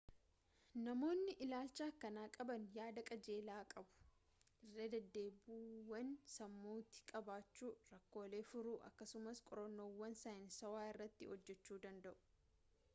[0.85, 3.99] namoonni ilaalcha akkanaa qaban yaada qajeelaa qabu
[4.69, 12.19] irradeddeebiiwwan sammuutti qabachuu rakkoolee furuu akkasumas qorannoowwan saayinsaawaa irratti hojjechuu danda'u